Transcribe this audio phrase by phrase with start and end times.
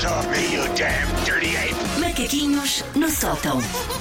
[0.00, 1.74] paws off me, you damn dirty ape!
[2.00, 3.58] Macaquinhos no sótão.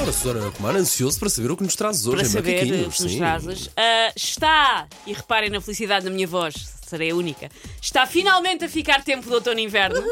[0.00, 2.96] Ora, Susana Romano, ansioso para saber o que nos trazes hoje para em saber Macaquinhos.
[2.96, 3.18] se nos sim.
[3.18, 3.70] trazes.
[3.76, 6.54] Ah, está, e reparem na felicidade da minha voz,
[6.86, 7.50] serei a única,
[7.80, 10.02] está finalmente a ficar tempo de outono e inverno.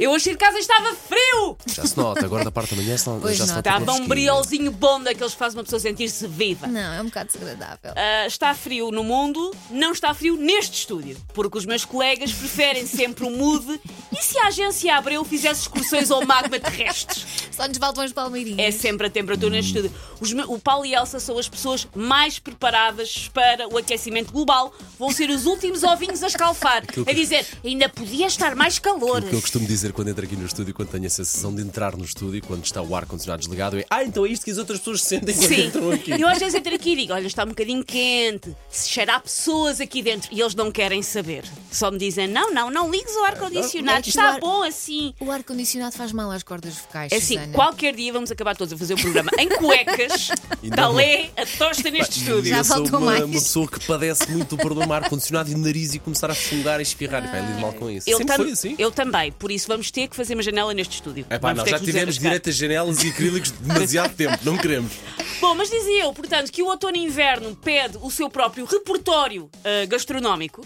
[0.00, 1.56] Eu hoje de casa estava frio!
[1.66, 3.56] Já se nota, agora da parte da manhã se não, Pois já se não.
[3.56, 6.66] nota Estava com um briolzinho bom daqueles que faz uma pessoa sentir-se viva.
[6.66, 7.92] Não, é um bocado desagradável.
[7.96, 12.86] Ah, está frio no mundo, não está frio neste estúdio, porque os meus colegas preferem
[12.86, 13.80] sempre o mood.
[14.16, 17.22] E se a agência Abreu fizesse excursões ao magma terrestre?
[17.50, 18.58] Só nos faltam as palmeirinhas.
[18.58, 19.92] É sempre a temperatura neste estúdio.
[20.20, 24.32] Os me- o Paulo e a Elsa são as pessoas mais preparadas para o aquecimento
[24.32, 24.72] global.
[24.98, 29.22] Vão ser os últimos ovinhos a escalfar, a dizer ainda podia estar mais calor.
[29.22, 31.62] O que eu costumo dizer quando entro aqui no estúdio, quando tenho a sensação de
[31.62, 34.58] entrar no estúdio, quando está o ar-condicionado desligado, é Ah, então é isto que as
[34.58, 36.10] outras pessoas sentem quando Sim, entram aqui.
[36.20, 39.20] eu às vezes entro aqui e digo: olha, está um bocadinho quente, se cheira a
[39.20, 41.44] pessoas aqui dentro e eles não querem saber.
[41.70, 45.14] Só me dizem: não, não, não ligues o ar-condicionado, É está o ar- bom assim.
[45.20, 47.12] O ar-condicionado faz mal às cordas vocais.
[47.12, 47.52] É assim, Susana.
[47.52, 50.28] qualquer dia vamos acabar todos a fazer o programa em cuecas,
[50.74, 52.44] talé, a tosta neste estúdio.
[52.50, 53.24] Já eu sou faltou uma, mais.
[53.24, 56.82] uma pessoa que padece muito do problema ar-condicionado e nariz e começar a fungar e
[56.82, 57.24] espirrar.
[57.24, 58.08] E vai lido mal com isso.
[58.08, 58.74] Eu, Sempre tam- foi assim.
[58.78, 61.26] eu também, por isso vamos ter que fazer uma janela neste estúdio.
[61.28, 64.92] É pá, ter já tivemos a janelas e acrílicos demasiado tempo, não queremos.
[65.40, 69.50] Bom, mas dizia eu, portanto, que o outono e inverno pede o seu próprio repertório
[69.64, 70.64] ah, gastronómico.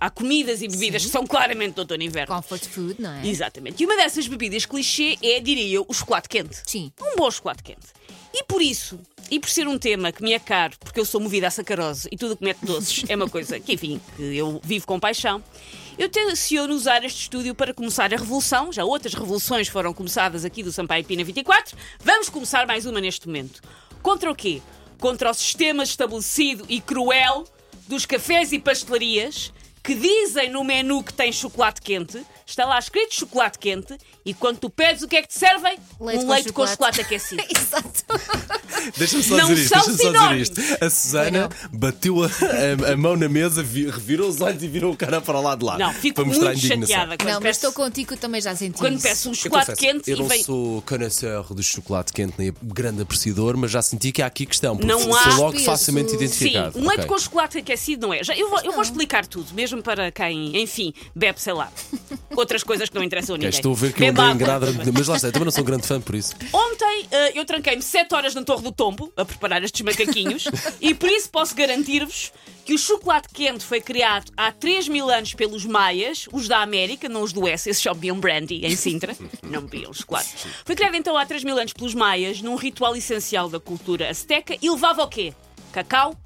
[0.00, 2.34] Há comidas e bebidas que são claramente do outono e inverno.
[2.34, 3.26] Comfort food, não é?
[3.26, 3.82] Exatamente.
[3.82, 6.56] E uma dessas bebidas clichê é, diria eu, o chocolate quente.
[6.64, 6.92] Sim.
[7.00, 7.86] Um bom chocolate quente.
[8.32, 8.98] E por isso,
[9.30, 12.08] e por ser um tema que me é caro, porque eu sou movida a sacarose
[12.10, 15.00] e tudo o que mete doces é uma coisa que, enfim, que eu vivo com
[15.00, 15.42] paixão,
[15.98, 18.70] eu tenciono usar este estúdio para começar a revolução.
[18.70, 21.76] Já outras revoluções foram começadas aqui do Sampaio Pina 24.
[22.00, 23.62] Vamos começar mais uma neste momento.
[24.02, 24.60] Contra o quê?
[24.98, 27.44] Contra o sistema estabelecido e cruel
[27.88, 29.52] dos cafés e pastelarias
[29.86, 34.58] que dizem no menu que tem chocolate quente, está lá escrito chocolate quente, e quando
[34.58, 35.78] tu pedes o que é que te servem?
[36.00, 36.70] Leite um com leite com chocolate.
[36.72, 37.42] chocolate aquecido.
[37.48, 38.04] Exato.
[38.96, 40.48] Deixa-me só Não dizer isto, são deixa-me só dizer sinónimos.
[40.48, 40.84] isto.
[40.84, 44.92] A Susana bateu a, a- a mão na mesa, vi- revirou os olhos e virou
[44.92, 45.78] o cara para lá de lá.
[45.78, 48.54] Não, fico para mostrar muito chateada quando Não, mas peço, estou contigo, eu também já
[48.56, 49.02] senti quando isso.
[49.02, 50.42] peço um Eu chocolate confesso, quente eu não vem.
[50.42, 54.76] sou connoisseur do chocolate quente nem grande apreciador, mas já senti que há aqui questão.
[54.76, 55.64] porque Não sou há logo peso.
[55.64, 56.78] facilmente Sim, Sim, identificado.
[56.78, 57.06] um leite Ok.
[57.06, 58.22] com chocolate aquecido não é.
[58.24, 61.72] Já, eu, vou, eu vou explicar tudo, mesmo para quem, enfim, bebe, sei lá,
[62.36, 63.50] outras coisas que não interessam a ninguém.
[63.50, 64.92] estou a ver que eu água enganado, também.
[64.92, 66.34] mas lá está, eu também não sou um grande fã por isso.
[66.52, 70.44] Ontem eh, eu tranquei-me 7 horas na Torre do Tombo a preparar estes macaquinhos
[70.80, 72.32] e por isso posso garantir-vos
[72.64, 77.08] que o chocolate quente foi criado há 3 mil anos pelos maias, os da América,
[77.08, 80.34] não os do Oeste, esses só bebiam brandy em Sintra, não bebiam chocolate.
[80.64, 84.56] Foi criado então há 3 mil anos pelos maias num ritual essencial da cultura azteca
[84.60, 85.32] e levava o quê?
[85.72, 86.16] Cacau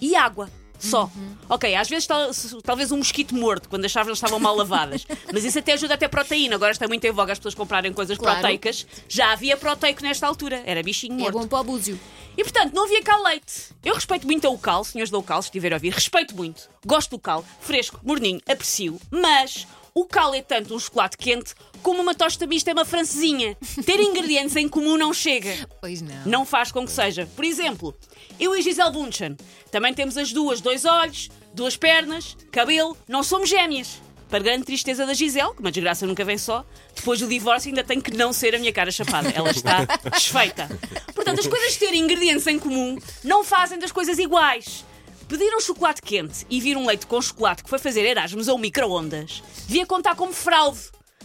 [0.00, 0.48] e água.
[0.82, 1.10] Só.
[1.48, 2.30] Ok, às vezes tal-
[2.64, 5.06] talvez um mosquito morto, quando as chávenas estavam mal lavadas.
[5.32, 6.56] Mas isso até ajuda até proteína.
[6.56, 8.40] Agora está muito em voga as pessoas comprarem coisas Claro.
[8.40, 8.86] proteicas.
[9.08, 10.62] Já havia proteico nesta altura.
[10.66, 11.38] Era bichinho É morto.
[11.38, 11.98] bom para o búzio.
[12.36, 13.70] E portanto, não havia cá leite.
[13.84, 16.68] Eu respeito muito o cal, senhores do cal, se estiver a ouvir, respeito muito.
[16.84, 18.98] Gosto do cal, fresco, morninho, aprecio.
[19.10, 23.56] Mas o cal é tanto um chocolate quente como uma tosta mista é uma francesinha.
[23.84, 25.68] Ter ingredientes em comum não chega.
[25.80, 26.24] Pois não.
[26.24, 27.28] Não faz com que seja.
[27.34, 27.94] Por exemplo,
[28.38, 29.36] eu e Gisele Bunchen
[29.70, 34.00] também temos as duas, dois olhos, duas pernas, cabelo, não somos gêmeas.
[34.30, 36.64] Para grande tristeza da Gisele, que uma desgraça nunca vem só,
[36.94, 39.28] depois do divórcio ainda tem que não ser a minha cara chapada.
[39.28, 40.70] Ela está desfeita.
[41.14, 44.86] Portanto, as coisas terem ingredientes em comum não fazem das coisas iguais.
[45.32, 48.58] Pedir um chocolate quente e vir um leite com chocolate que foi fazer Erasmus ou
[48.58, 50.78] micro-ondas devia contar como fraude.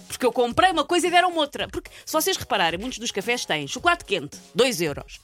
[0.08, 1.68] Porque eu comprei uma coisa e deram outra.
[1.68, 5.20] Porque, se vocês repararem, muitos dos cafés têm chocolate quente, 2 euros.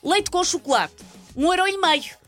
[0.00, 0.94] Leite com chocolate,
[1.34, 2.20] 1 um euro e meio.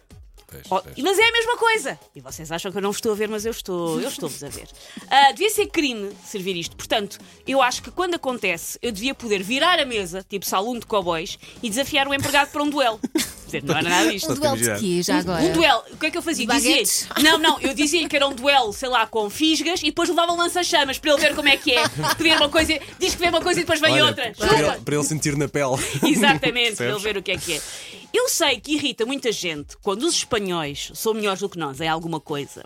[0.69, 1.99] Oh, mas é a mesma coisa.
[2.17, 4.01] E vocês acham que eu não vos estou a ver, mas eu estou.
[4.01, 4.69] Eu estou-vos a ver.
[5.09, 6.75] Ah, devia ser crime servir isto.
[6.75, 10.85] Portanto, eu acho que quando acontece, eu devia poder virar a mesa, tipo salão de
[10.85, 13.01] cowboys, e desafiar o empregado para um duelo.
[13.61, 14.33] Dizer, não era nada disto.
[14.33, 15.43] Um duelo de quê, já agora?
[15.43, 15.83] Um duelo.
[15.91, 16.47] O que é que eu fazia?
[16.47, 16.83] Dizia?
[17.23, 20.33] Não, não, eu dizia que era um duelo, sei lá, com fisgas e depois levava
[20.33, 21.83] um lança-chamas para ele ver como é que é.
[22.17, 24.33] Pedir uma coisa, diz que vê uma coisa e depois vem Olha, outra.
[24.37, 25.77] para, ele, para ele sentir na pele.
[26.05, 27.61] Exatamente, para ele ver o que é que é.
[28.13, 31.89] Eu sei que irrita muita gente quando os espanhóis são melhores do que nós em
[31.89, 32.63] alguma coisa.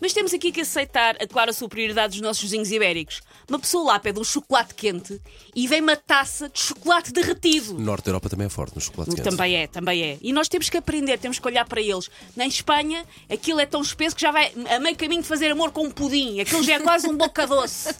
[0.00, 3.22] Mas temos aqui que aceitar a clara superioridade dos nossos vizinhos ibéricos.
[3.48, 5.20] Uma pessoa lá pede um chocolate quente
[5.54, 7.74] e vem uma taça de chocolate derretido.
[7.78, 9.24] Norte da Europa também é forte no chocolate quente.
[9.24, 10.18] Também é, também é.
[10.20, 12.10] E nós temos que aprender, temos que olhar para eles.
[12.36, 15.70] Na Espanha, aquilo é tão espesso que já vai a meio caminho de fazer amor
[15.70, 16.40] com um pudim.
[16.40, 17.94] Aquilo já é quase um boca doce.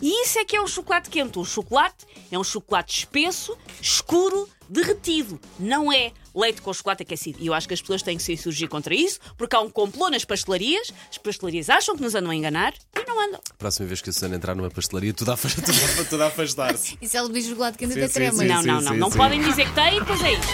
[0.00, 1.38] E isso é que é o chocolate quente.
[1.38, 7.38] O chocolate é um chocolate espesso, escuro, derretido, não é leite com chocolate aquecido.
[7.40, 9.70] E eu acho que as pessoas têm que se insurgir contra isso, porque há um
[9.70, 13.40] complô nas pastelarias, as pastelarias acham que nos andam a enganar e não andam.
[13.58, 15.38] Próxima vez que a Susana entrar numa pastelaria, tudo a, a-
[16.08, 16.98] tudo a afastar-se.
[17.00, 18.44] E se ela diz chocolate quente Sim, até sim.
[18.46, 18.96] não, não, não.
[18.96, 19.16] não sim.
[19.18, 20.46] podem dizer que tem e depois é isto.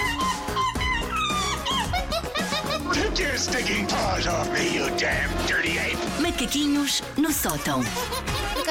[2.92, 5.98] Take your stinking paws off me, you damn dirty ape!
[6.22, 7.82] Macaquinhos no sótão.